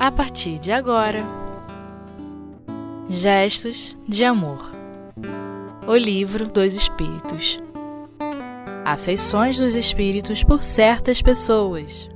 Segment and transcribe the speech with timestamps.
[0.00, 1.22] a partir de agora.
[3.06, 4.70] Gestos de Amor
[5.86, 7.60] O Livro dos Espíritos
[8.82, 12.08] Afeições dos Espíritos por certas pessoas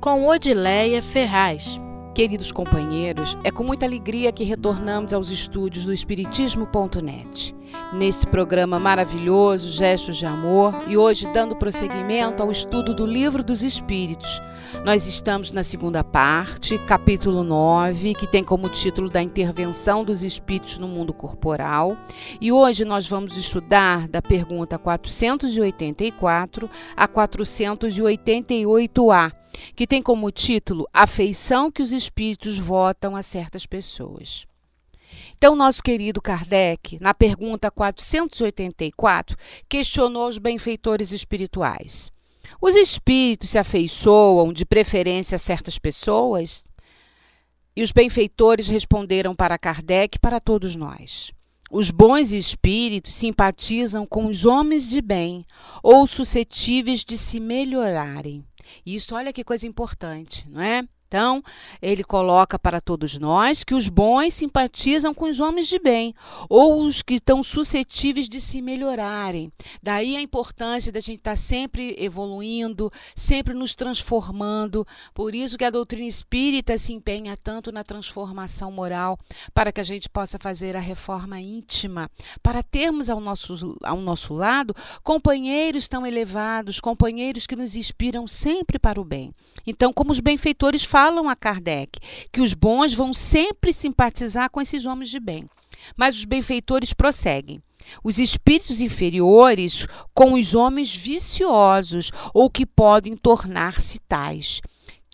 [0.00, 1.80] com Odileia Ferraz
[2.14, 7.53] Queridos companheiros, é com muita alegria que retornamos aos estúdios do Espiritismo.net.
[7.92, 13.62] Neste programa maravilhoso, Gestos de Amor, e hoje dando prosseguimento ao estudo do Livro dos
[13.62, 14.42] Espíritos.
[14.84, 20.78] Nós estamos na segunda parte, capítulo 9, que tem como título da intervenção dos espíritos
[20.78, 21.96] no mundo corporal.
[22.40, 29.32] E hoje nós vamos estudar da pergunta 484 a 488A
[29.74, 34.46] que tem como título Afeição que os espíritos votam a certas pessoas.
[35.36, 39.36] Então, nosso querido Kardec, na pergunta 484,
[39.68, 42.10] questionou os benfeitores espirituais.
[42.60, 46.64] Os espíritos se afeiçoam de preferência a certas pessoas?
[47.76, 51.32] E os benfeitores responderam para Kardec para todos nós.
[51.70, 55.44] Os bons espíritos simpatizam com os homens de bem
[55.82, 58.44] ou suscetíveis de se melhorarem.
[58.86, 60.84] Isso, olha que coisa importante, não é?
[61.14, 61.44] Então,
[61.80, 66.12] ele coloca para todos nós que os bons simpatizam com os homens de bem,
[66.48, 69.52] ou os que estão suscetíveis de se melhorarem.
[69.80, 74.84] Daí a importância da gente estar sempre evoluindo, sempre nos transformando.
[75.14, 79.16] Por isso que a doutrina espírita se empenha tanto na transformação moral,
[79.54, 82.10] para que a gente possa fazer a reforma íntima,
[82.42, 88.80] para termos ao nosso, ao nosso lado companheiros tão elevados, companheiros que nos inspiram sempre
[88.80, 89.32] para o bem.
[89.64, 92.00] Então, como os benfeitores falam, falam a Kardec
[92.32, 95.44] que os bons vão sempre simpatizar com esses homens de bem.
[95.94, 97.62] Mas os benfeitores prosseguem.
[98.02, 104.62] Os espíritos inferiores com os homens viciosos ou que podem tornar-se tais.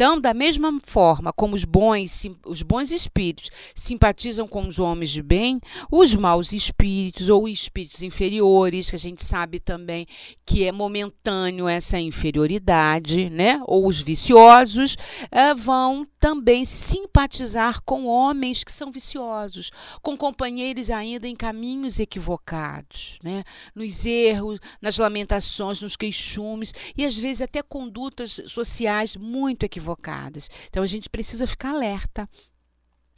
[0.01, 5.23] Então, da mesma forma como os bons, os bons espíritos simpatizam com os homens de
[5.23, 5.61] bem,
[5.93, 10.07] os maus espíritos ou espíritos inferiores, que a gente sabe também
[10.47, 13.61] que é momentâneo essa inferioridade, né?
[13.67, 14.97] Ou os viciosos,
[15.31, 19.71] é, vão também simpatizar com homens que são viciosos,
[20.01, 23.45] com companheiros ainda em caminhos equivocados, né?
[23.75, 30.49] Nos erros, nas lamentações, nos queixumes e às vezes até condutas sociais muito equivocadas equivocadas.
[30.69, 32.29] Então a gente precisa ficar alerta.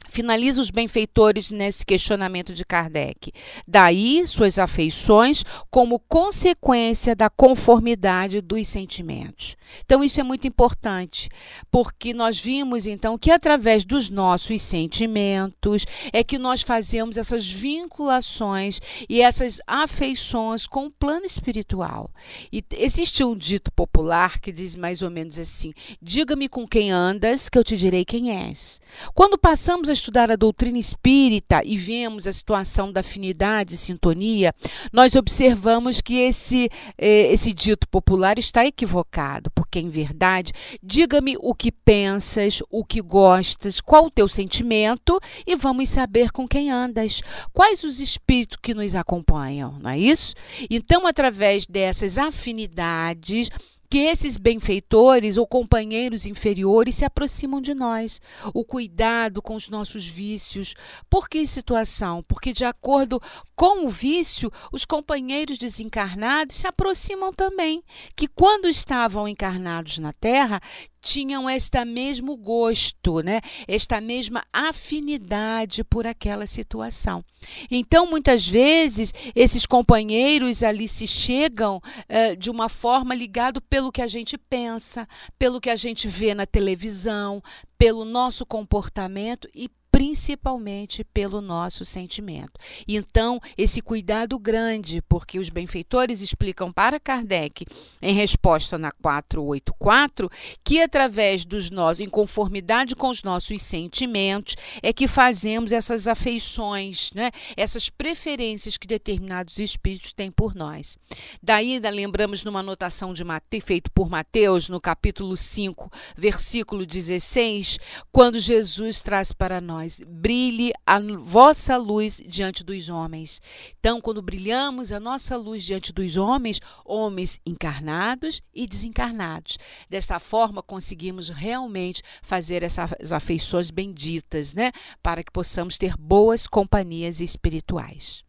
[0.09, 3.31] Finaliza os benfeitores nesse questionamento de Kardec.
[3.67, 9.55] Daí suas afeições como consequência da conformidade dos sentimentos.
[9.85, 11.29] Então isso é muito importante,
[11.71, 18.79] porque nós vimos então que através dos nossos sentimentos é que nós fazemos essas vinculações
[19.09, 22.11] e essas afeições com o plano espiritual.
[22.51, 27.49] E existe um dito popular que diz mais ou menos assim: "Diga-me com quem andas,
[27.49, 28.79] que eu te direi quem és".
[29.13, 34.53] Quando passamos a estudar a doutrina espírita e vemos a situação da afinidade e sintonia,
[34.91, 41.53] nós observamos que esse, eh, esse dito popular está equivocado, porque em verdade, diga-me o
[41.53, 47.21] que pensas, o que gostas, qual o teu sentimento e vamos saber com quem andas,
[47.53, 50.33] quais os espíritos que nos acompanham, não é isso?
[50.69, 53.49] Então, através dessas afinidades,
[53.93, 58.19] que esses benfeitores ou companheiros inferiores se aproximam de nós.
[58.51, 60.73] O cuidado com os nossos vícios.
[61.07, 62.23] Por que situação?
[62.27, 63.21] Porque, de acordo
[63.55, 67.83] com o vício, os companheiros desencarnados se aproximam também.
[68.15, 70.59] Que, quando estavam encarnados na Terra,
[71.03, 73.41] tinham este mesmo gosto, né?
[73.67, 77.23] esta mesma afinidade por aquela situação.
[77.69, 84.01] Então, muitas vezes, esses companheiros ali se chegam uh, de uma forma ligado pelo que
[84.01, 85.07] a gente pensa,
[85.37, 87.41] pelo que a gente vê na televisão,
[87.77, 89.69] pelo nosso comportamento e
[90.03, 92.59] principalmente pelo nosso sentimento.
[92.85, 97.65] Então, esse cuidado grande, porque os benfeitores explicam para Kardec,
[98.01, 100.29] em resposta na 484,
[100.61, 107.09] que através dos nossos, em conformidade com os nossos sentimentos, é que fazemos essas afeições,
[107.15, 107.31] né?
[107.55, 110.97] essas preferências que determinados espíritos têm por nós.
[111.41, 117.77] Daí, lembramos numa anotação de Mate, feito por Mateus, no capítulo 5, versículo 16,
[118.11, 123.41] quando Jesus traz para nós nós, brilhe a vossa luz diante dos homens.
[123.79, 129.57] Então, quando brilhamos a nossa luz diante dos homens, homens encarnados e desencarnados.
[129.89, 134.71] Desta forma, conseguimos realmente fazer essas afeições benditas, né?
[135.01, 138.23] Para que possamos ter boas companhias espirituais.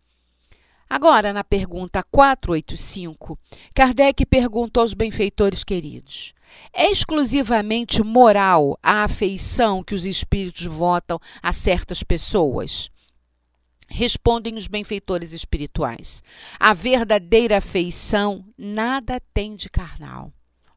[0.89, 3.39] Agora, na pergunta 485,
[3.75, 6.35] Kardec perguntou aos benfeitores queridos:
[6.73, 12.91] é exclusivamente moral a afeição que os espíritos votam a certas pessoas?
[13.89, 16.23] Respondem os benfeitores espirituais:
[16.59, 20.33] a verdadeira afeição nada tem de carnal.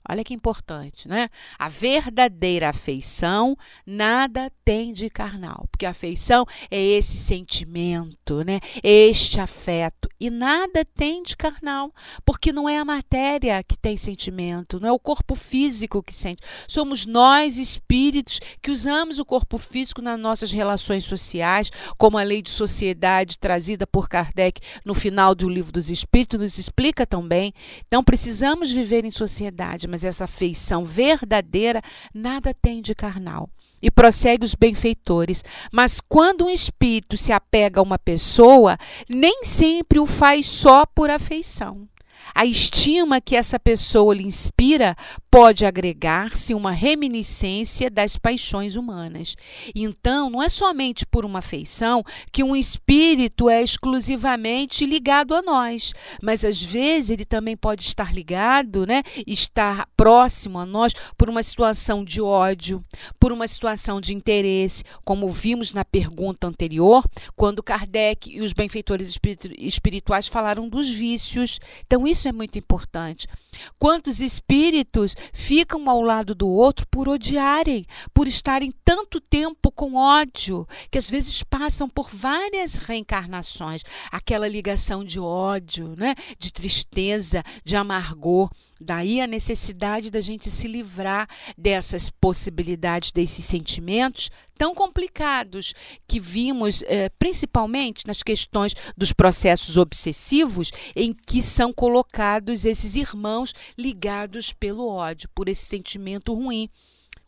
[0.09, 1.29] Olha que importante, né?
[1.59, 8.59] A verdadeira afeição nada tem de carnal, porque a afeição é esse sentimento, né?
[8.81, 11.93] Este afeto e nada tem de carnal,
[12.25, 16.41] porque não é a matéria que tem sentimento, não é o corpo físico que sente.
[16.67, 22.41] Somos nós espíritos que usamos o corpo físico nas nossas relações sociais, como a lei
[22.41, 27.53] de sociedade trazida por Kardec no final do livro dos Espíritos nos explica também.
[27.87, 31.81] Então precisamos viver em sociedade, mas mas essa afeição verdadeira
[32.13, 33.49] nada tem de carnal.
[33.81, 35.43] E prossegue os benfeitores.
[35.71, 38.77] Mas quando um espírito se apega a uma pessoa,
[39.09, 41.87] nem sempre o faz só por afeição.
[42.33, 44.95] A estima que essa pessoa lhe inspira
[45.29, 49.35] pode agregar-se uma reminiscência das paixões humanas.
[49.75, 55.93] Então, não é somente por uma afeição que um espírito é exclusivamente ligado a nós,
[56.21, 61.43] mas às vezes ele também pode estar ligado, né, estar próximo a nós por uma
[61.43, 62.83] situação de ódio,
[63.19, 67.03] por uma situação de interesse, como vimos na pergunta anterior,
[67.35, 69.19] quando Kardec e os benfeitores
[69.59, 71.59] espirituais falaram dos vícios.
[71.85, 73.27] Então, isso é muito importante.
[73.77, 80.65] Quantos espíritos ficam ao lado do outro por odiarem, por estarem tanto tempo com ódio,
[80.89, 83.81] que às vezes passam por várias reencarnações,
[84.11, 86.15] aquela ligação de ódio, né?
[86.39, 88.49] de tristeza, de amargor.
[88.79, 91.27] Daí a necessidade da gente se livrar
[91.57, 95.73] dessas possibilidades, desses sentimentos tão complicados
[96.07, 103.53] que vimos eh, principalmente nas questões dos processos obsessivos, em que são colocados esses irmãos
[103.77, 106.69] ligados pelo ódio, por esse sentimento ruim.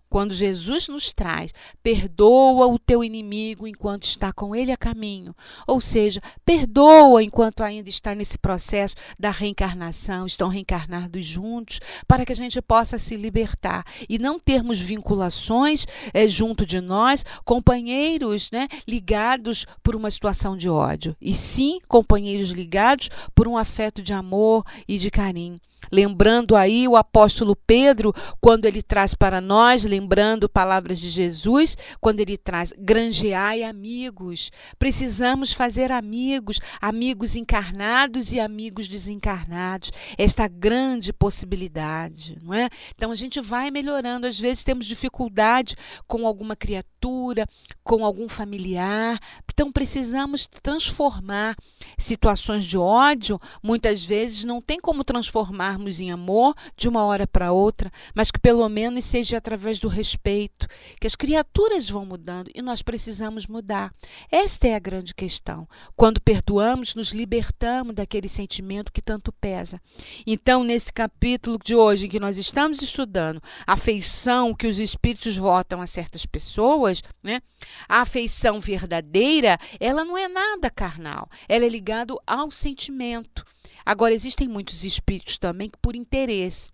[0.10, 1.54] Quando Jesus nos traz,
[1.84, 5.36] perdoa o teu inimigo enquanto está com ele a caminho.
[5.68, 12.32] Ou seja, perdoa enquanto ainda está nesse processo da reencarnação, estão reencarnados juntos, para que
[12.32, 18.68] a gente possa se libertar e não termos vinculações é, junto de nós, companheiros né,
[18.88, 21.16] ligados por uma situação de ódio.
[21.22, 25.60] E sim, companheiros ligados por um afeto de amor e de carinho.
[25.92, 32.20] Lembrando aí o apóstolo Pedro, quando ele traz para nós, lembrando palavras de Jesus, quando
[32.20, 34.52] ele traz granjeai amigos.
[34.78, 39.92] Precisamos fazer amigos, amigos encarnados e amigos desencarnados.
[40.18, 42.70] Esta grande possibilidade, não é?
[42.96, 45.76] Então a gente vai melhorando, às vezes temos dificuldade
[46.08, 47.48] com alguma criatura,
[47.84, 49.20] com algum familiar.
[49.52, 51.56] Então precisamos transformar
[51.98, 57.27] situações de ódio, muitas vezes não tem como transformar transformarmos em amor de uma hora
[57.27, 60.68] para outra, mas que pelo menos seja através do respeito,
[61.00, 63.94] que as criaturas vão mudando e nós precisamos mudar.
[64.31, 65.68] Esta é a grande questão.
[65.95, 69.81] Quando perdoamos, nos libertamos daquele sentimento que tanto pesa.
[70.25, 75.38] Então, nesse capítulo de hoje em que nós estamos estudando a afeição que os espíritos
[75.38, 77.42] votam a certas pessoas, né?
[77.88, 83.45] A afeição verdadeira, ela não é nada carnal, ela é ligada ao sentimento.
[83.86, 86.70] Agora, existem muitos espíritos também que, por interesse,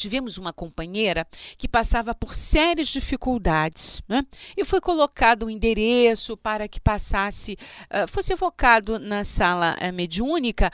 [0.00, 1.26] tivemos uma companheira
[1.58, 4.24] que passava por sérias dificuldades, né?
[4.56, 7.58] E foi colocado um endereço para que passasse,
[7.92, 10.70] uh, fosse evocado na sala uh, mediúnica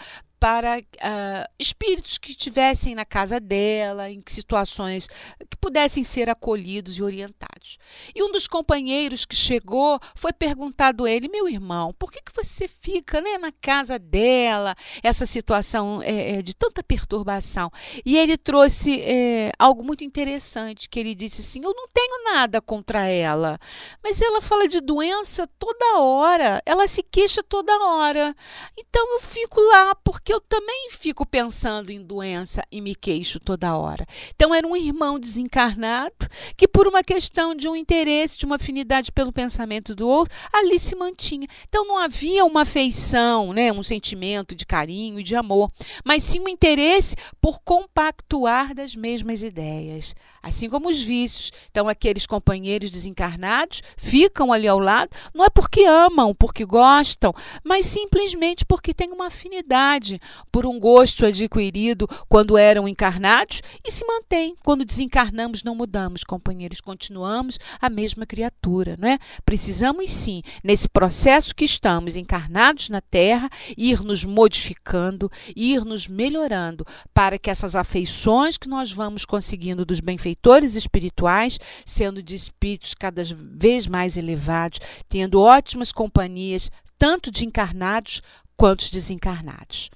[0.46, 5.08] para uh, espíritos que estivessem na casa dela, em situações
[5.50, 7.78] que pudessem ser acolhidos e orientados.
[8.14, 12.32] E um dos companheiros que chegou foi perguntado a ele: meu irmão, por que, que
[12.32, 17.68] você fica né, na casa dela, essa situação é, é, de tanta perturbação?
[18.04, 22.60] E ele trouxe é, algo muito interessante, que ele disse assim: eu não tenho nada
[22.60, 23.58] contra ela,
[24.00, 28.32] mas ela fala de doença toda hora, ela se queixa toda hora.
[28.78, 33.76] Então eu fico lá porque eu também fico pensando em doença e me queixo toda
[33.76, 34.06] hora.
[34.34, 39.10] Então, era um irmão desencarnado que, por uma questão de um interesse, de uma afinidade
[39.10, 41.48] pelo pensamento do outro, ali se mantinha.
[41.68, 45.70] Então, não havia uma afeição, né, um sentimento de carinho e de amor,
[46.04, 50.14] mas sim um interesse por compactuar das mesmas ideias
[50.46, 51.52] assim como os vícios.
[51.70, 57.34] Então, aqueles companheiros desencarnados ficam ali ao lado, não é porque amam, porque gostam,
[57.64, 60.20] mas simplesmente porque têm uma afinidade
[60.52, 64.54] por um gosto adquirido quando eram encarnados e se mantém.
[64.64, 69.18] Quando desencarnamos, não mudamos, companheiros, continuamos a mesma criatura, não é?
[69.44, 76.86] Precisamos sim, nesse processo que estamos encarnados na Terra, ir nos modificando, ir nos melhorando
[77.12, 80.00] para que essas afeições que nós vamos conseguindo dos
[80.36, 84.78] benfeitores espirituais, sendo de espíritos cada vez mais elevados,
[85.08, 88.22] tendo ótimas companhias, tanto de encarnados
[88.56, 89.90] quanto desencarnados.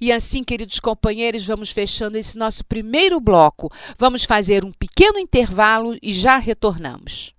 [0.00, 3.70] E assim, queridos companheiros, vamos fechando esse nosso primeiro bloco.
[3.96, 7.32] Vamos fazer um pequeno intervalo e já retornamos.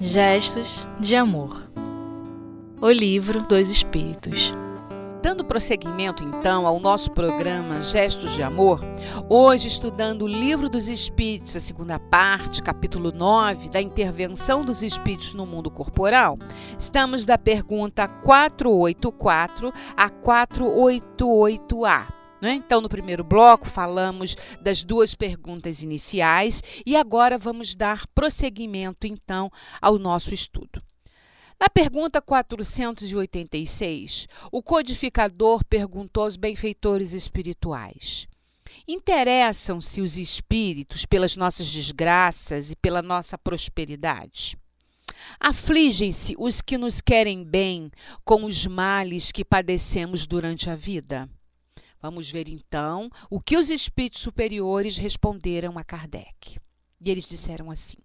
[0.00, 1.67] Gestos de Amor
[2.80, 4.54] O Livro dos Espíritos
[5.20, 8.80] Dando prosseguimento, então, ao nosso programa Gestos de Amor,
[9.28, 15.34] hoje estudando o Livro dos Espíritos, a segunda parte, capítulo 9, da intervenção dos espíritos
[15.34, 16.38] no mundo corporal,
[16.78, 22.06] estamos da pergunta 484 a 488A.
[22.40, 22.52] Né?
[22.52, 29.50] Então, no primeiro bloco, falamos das duas perguntas iniciais e agora vamos dar prosseguimento, então,
[29.82, 30.80] ao nosso estudo.
[31.60, 38.28] Na pergunta 486, o codificador perguntou aos benfeitores espirituais:
[38.86, 44.56] Interessam-se os espíritos pelas nossas desgraças e pela nossa prosperidade?
[45.40, 47.90] Afligem-se os que nos querem bem
[48.24, 51.28] com os males que padecemos durante a vida?
[52.00, 56.60] Vamos ver então o que os espíritos superiores responderam a Kardec.
[57.00, 57.98] E eles disseram assim: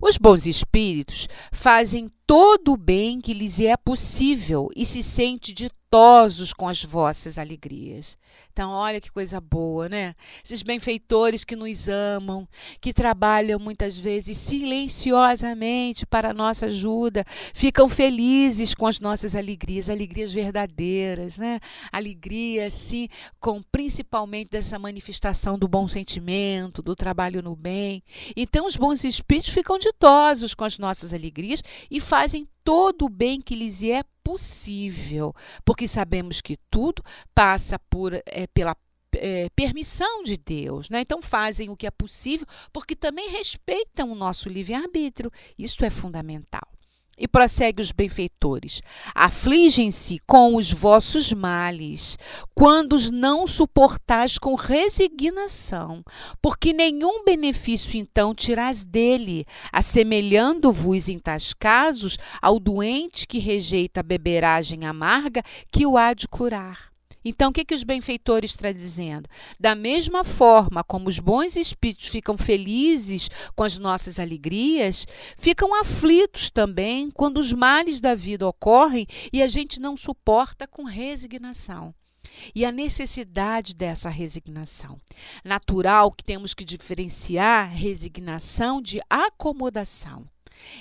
[0.00, 6.52] os bons espíritos fazem todo o bem que lhes é possível e se sente ditosos
[6.52, 8.16] com as vossas alegrias.
[8.52, 10.14] Então, olha que coisa boa, né?
[10.44, 12.46] Esses benfeitores que nos amam,
[12.80, 19.88] que trabalham muitas vezes silenciosamente para a nossa ajuda, ficam felizes com as nossas alegrias,
[19.88, 21.58] alegrias verdadeiras, né?
[21.90, 23.08] Alegria, sim,
[23.40, 28.02] com principalmente dessa manifestação do bom sentimento, do trabalho no bem.
[28.36, 32.19] Então, os bons espíritos ficam ditosos com as nossas alegrias e fazem
[32.64, 35.34] todo o bem que lhes é possível,
[35.64, 37.02] porque sabemos que tudo
[37.34, 38.76] passa por, é, pela
[39.12, 41.00] é, permissão de Deus, né?
[41.00, 45.30] Então fazem o que é possível, porque também respeitam o nosso livre-arbítrio.
[45.58, 46.68] Isso é fundamental.
[47.20, 48.80] E prossegue os benfeitores:
[49.14, 52.16] Afligem-se com os vossos males,
[52.54, 56.02] quando os não suportais com resignação,
[56.40, 64.02] porque nenhum benefício então tirás dele, assemelhando-vos em tais casos ao doente que rejeita a
[64.02, 66.89] beberagem amarga que o há de curar.
[67.24, 69.28] Então, o que, que os benfeitores estão dizendo?
[69.58, 76.50] Da mesma forma como os bons espíritos ficam felizes com as nossas alegrias, ficam aflitos
[76.50, 81.94] também quando os males da vida ocorrem e a gente não suporta com resignação
[82.54, 84.98] e a necessidade dessa resignação.
[85.44, 90.26] Natural que temos que diferenciar resignação de acomodação.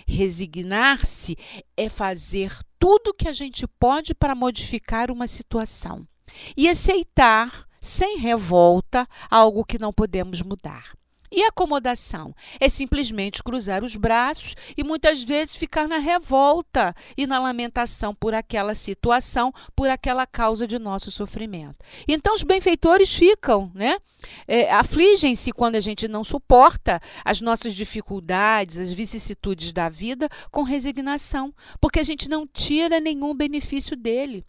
[0.08, 1.38] Resignar-se
[1.76, 6.08] é fazer tudo que a gente pode para modificar uma situação
[6.56, 11.00] e aceitar sem revolta algo que não podemos mudar.
[11.32, 17.40] E acomodação é simplesmente cruzar os braços e muitas vezes ficar na revolta e na
[17.40, 21.78] lamentação por aquela situação, por aquela causa de nosso sofrimento.
[22.08, 23.98] Então os benfeitores ficam, né?
[24.46, 30.64] É, afligem-se quando a gente não suporta as nossas dificuldades, as vicissitudes da vida com
[30.64, 34.44] resignação, porque a gente não tira nenhum benefício dele.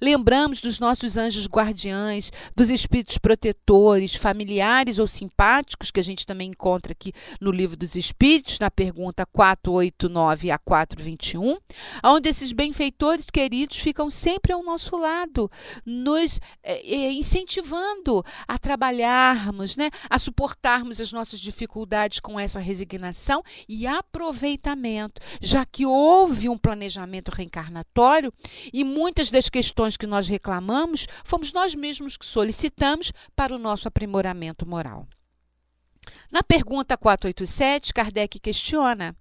[0.00, 6.48] Lembramos dos nossos anjos guardiães, dos espíritos protetores, familiares ou simpáticos, que a gente também
[6.48, 11.58] encontra aqui no Livro dos Espíritos, na pergunta 489 a 421,
[12.04, 15.50] onde esses benfeitores queridos ficam sempre ao nosso lado,
[15.84, 23.86] nos é, incentivando a trabalharmos, né, a suportarmos as nossas dificuldades com essa resignação e
[23.86, 28.32] aproveitamento, já que houve um planejamento reencarnatório
[28.72, 33.58] e muitas das questões questões que nós reclamamos, fomos nós mesmos que solicitamos para o
[33.58, 35.06] nosso aprimoramento moral.
[36.30, 39.16] Na pergunta 487, Kardec questiona: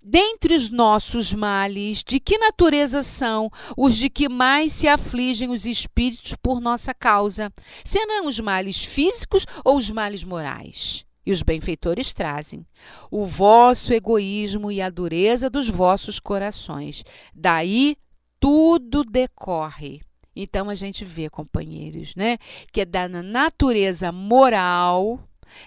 [0.00, 5.66] dentre os nossos males, de que natureza são os de que mais se afligem os
[5.66, 7.52] espíritos por nossa causa?
[7.84, 11.04] Serão os males físicos ou os males morais?
[11.26, 12.66] E os benfeitores trazem
[13.10, 17.02] o vosso egoísmo e a dureza dos vossos corações.
[17.34, 17.96] Daí
[18.44, 20.02] tudo decorre.
[20.36, 22.36] Então a gente vê, companheiros, né,
[22.70, 25.18] que é da natureza moral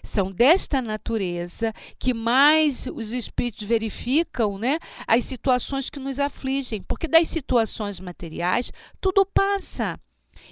[0.03, 7.07] são desta natureza que mais os espíritos verificam né, as situações que nos afligem, porque
[7.07, 9.99] das situações materiais tudo passa.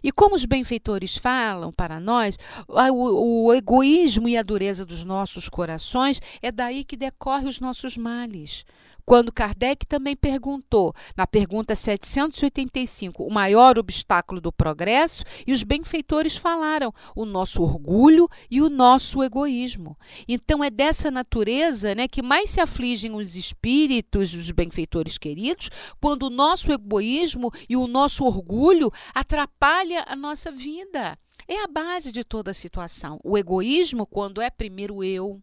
[0.02, 5.48] E como os benfeitores falam para nós, o, o, egoísmo e a dureza dos nossos
[5.48, 8.66] corações é daí que decorre os nossos males.
[9.06, 16.36] Quando Kardec também perguntou, na pergunta 785, o maior obstáculo do progresso, e os benfeitores
[16.36, 19.96] falaram, o nosso orgulho e o nosso egoísmo.
[20.28, 25.70] Então é dessa natureza né, que mais se afligem os espíritos, os benfeitores queridos,
[26.02, 31.16] quando o nosso egoísmo e o nosso orgulho atrapalha a nossa vida.
[31.48, 33.20] É a base de toda a situação.
[33.24, 35.40] O egoísmo, quando é primeiro eu,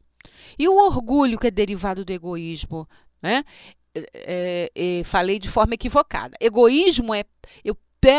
[0.58, 2.88] e o orgulho que é derivado do egoísmo,
[3.22, 3.44] né?
[3.94, 6.36] É, é, falei de forma equivocada.
[6.40, 7.24] Egoísmo é
[7.64, 7.76] eu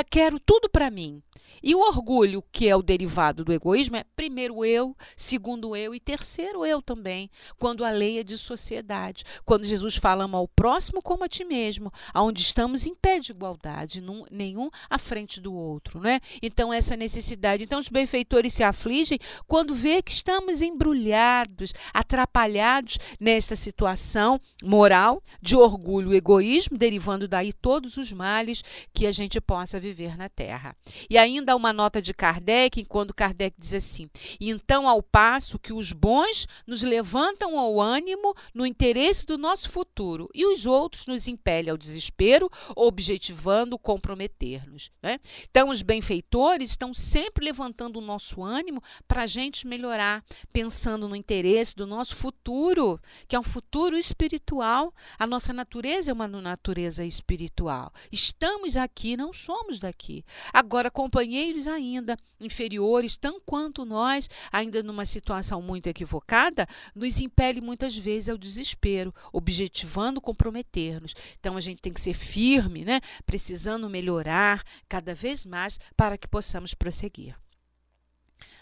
[0.09, 1.21] quero tudo para mim.
[1.63, 5.99] E o orgulho, que é o derivado do egoísmo, é primeiro eu, segundo eu e
[5.99, 9.23] terceiro eu também, quando a lei é de sociedade.
[9.45, 14.01] Quando Jesus fala ao próximo como a ti mesmo, aonde estamos em pé de igualdade,
[14.01, 16.19] num, nenhum à frente do outro, né?
[16.41, 17.63] Então essa necessidade.
[17.63, 25.55] Então os benfeitores se afligem quando vê que estamos embrulhados, atrapalhados nesta situação moral de
[25.55, 28.61] orgulho e egoísmo, derivando daí todos os males
[28.93, 30.75] que a gente possa viver na terra.
[31.09, 35.73] E ainda dá uma nota de Kardec, quando Kardec diz assim: então, ao passo que
[35.73, 41.27] os bons nos levantam ao ânimo no interesse do nosso futuro, e os outros nos
[41.27, 44.91] impelem ao desespero, objetivando comprometer-nos.
[45.01, 45.19] Né?
[45.49, 51.15] Então, os benfeitores estão sempre levantando o nosso ânimo para a gente melhorar, pensando no
[51.15, 54.93] interesse do nosso futuro, que é um futuro espiritual.
[55.17, 57.91] A nossa natureza é uma natureza espiritual.
[58.11, 60.23] Estamos aqui, não somos daqui.
[60.51, 67.95] Agora, companheiros, ainda inferiores, tão quanto nós, ainda numa situação muito equivocada, nos impele muitas
[67.95, 71.13] vezes ao desespero, objetivando comprometer-nos.
[71.39, 72.99] Então a gente tem que ser firme, né?
[73.25, 77.42] precisando melhorar cada vez mais para que possamos prosseguir.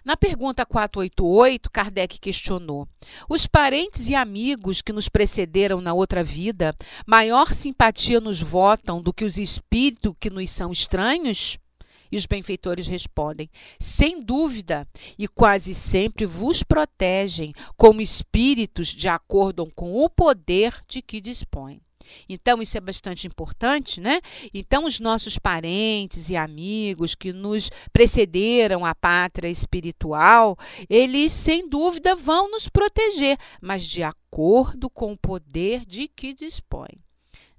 [0.03, 2.87] Na pergunta 488, Kardec questionou:
[3.29, 9.13] Os parentes e amigos que nos precederam na outra vida, maior simpatia nos votam do
[9.13, 11.59] que os espíritos que nos são estranhos?
[12.11, 13.47] E os benfeitores respondem:
[13.79, 14.87] sem dúvida,
[15.19, 21.79] e quase sempre vos protegem como espíritos de acordo com o poder de que dispõem.
[22.27, 24.21] Então, isso é bastante importante, né?
[24.53, 30.57] Então, os nossos parentes e amigos que nos precederam à pátria espiritual,
[30.89, 37.01] eles, sem dúvida, vão nos proteger, mas de acordo com o poder de que dispõem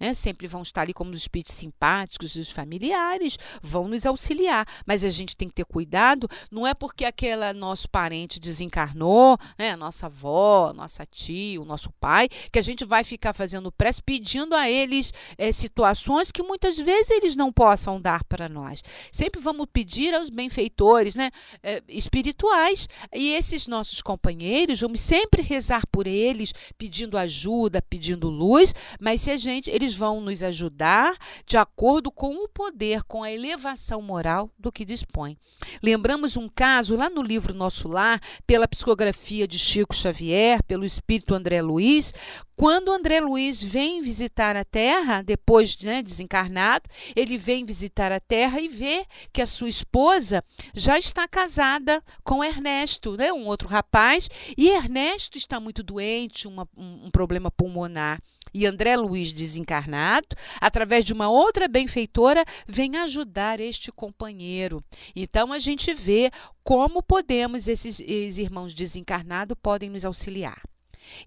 [0.03, 0.15] né?
[0.15, 4.67] sempre vão estar ali como os espíritos simpáticos, os familiares, vão nos auxiliar.
[4.85, 9.77] Mas a gente tem que ter cuidado, não é porque aquele nosso parente desencarnou, né?
[9.77, 14.57] nossa avó, nossa tia, o nosso pai, que a gente vai ficar fazendo prece pedindo
[14.57, 18.83] a eles é, situações que muitas vezes eles não possam dar para nós.
[19.13, 21.31] Sempre vamos pedir aos benfeitores né?
[21.63, 22.89] É, espirituais.
[23.15, 29.31] E esses nossos companheiros, vamos sempre rezar por eles, pedindo ajuda, pedindo luz, mas se
[29.31, 34.01] a gente, eles eles vão nos ajudar de acordo com o poder, com a elevação
[34.01, 35.37] moral do que dispõe.
[35.83, 41.35] Lembramos um caso lá no livro Nosso Lar, pela psicografia de Chico Xavier, pelo espírito
[41.35, 42.13] André Luiz,
[42.57, 48.21] quando André Luiz vem visitar a Terra, depois de né, desencarnado, ele vem visitar a
[48.21, 53.69] Terra e vê que a sua esposa já está casada com Ernesto, né, um outro
[53.69, 58.21] rapaz, e Ernesto está muito doente, uma, um, um problema pulmonar
[58.55, 60.29] e André Luiz desencarnado,
[60.61, 64.83] através de uma outra benfeitora, vem ajudar este companheiro.
[65.15, 66.31] Então a gente vê
[66.63, 70.63] como podemos, esses, esses irmãos desencarnados podem nos auxiliar.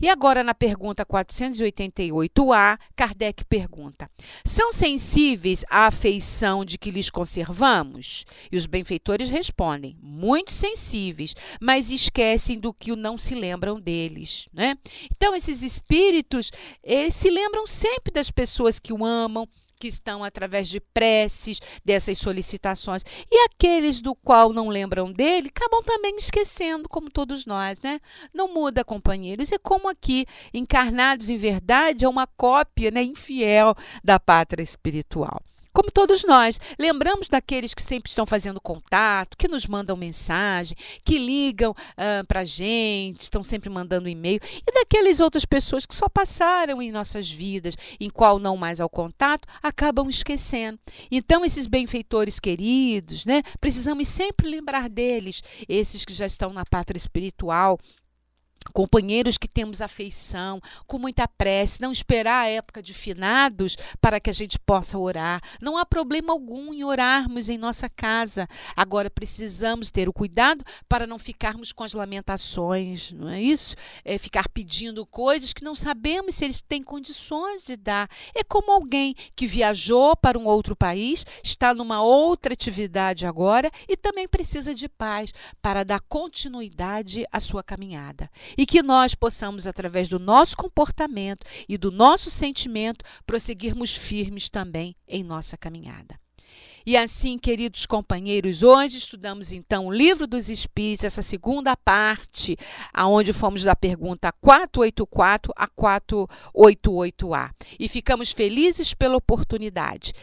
[0.01, 4.09] E agora, na pergunta 488A, Kardec pergunta:
[4.43, 8.25] São sensíveis à afeição de que lhes conservamos?
[8.51, 14.47] E os benfeitores respondem: Muito sensíveis, mas esquecem do que não se lembram deles.
[14.53, 14.77] Né?
[15.11, 16.51] Então, esses espíritos,
[16.83, 19.47] eles se lembram sempre das pessoas que o amam,
[19.85, 23.03] que estão através de preces, dessas solicitações.
[23.31, 27.99] E aqueles do qual não lembram dele, acabam também esquecendo, como todos nós, né?
[28.33, 29.51] Não muda, companheiros.
[29.51, 35.39] É como aqui, encarnados em verdade, é uma cópia né, infiel da pátria espiritual
[35.75, 36.57] como todos nós.
[36.79, 42.39] Lembramos daqueles que sempre estão fazendo contato, que nos mandam mensagem, que ligam uh, para
[42.39, 47.29] a gente, estão sempre mandando e-mail, e daquelas outras pessoas que só passaram em nossas
[47.29, 50.79] vidas, em qual não mais ao contato, acabam esquecendo.
[51.11, 56.97] Então, esses benfeitores queridos, né, precisamos sempre lembrar deles, esses que já estão na pátria
[56.97, 57.77] espiritual,
[58.73, 64.29] companheiros que temos afeição, com muita prece, não esperar a época de finados para que
[64.29, 65.41] a gente possa orar.
[65.61, 68.47] Não há problema algum em orarmos em nossa casa.
[68.75, 73.75] Agora precisamos ter o cuidado para não ficarmos com as lamentações, não é isso?
[74.03, 78.09] É ficar pedindo coisas que não sabemos se eles têm condições de dar.
[78.33, 83.95] É como alguém que viajou para um outro país, está numa outra atividade agora e
[83.95, 90.07] também precisa de paz para dar continuidade à sua caminhada e que nós possamos, através
[90.07, 96.19] do nosso comportamento e do nosso sentimento, prosseguirmos firmes também em nossa caminhada.
[96.87, 102.55] E assim, queridos companheiros, hoje estudamos então o Livro dos Espíritos, essa segunda parte,
[102.93, 107.49] aonde fomos da pergunta 484 a 488A.
[107.79, 110.13] E ficamos felizes pela oportunidade.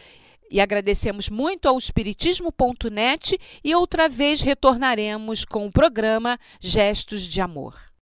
[0.49, 7.91] E agradecemos muito ao Espiritismo.net e outra vez retornaremos com o programa Gestos de Amor.